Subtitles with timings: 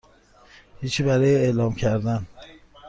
[0.81, 2.27] هیچی برای اعلام کردن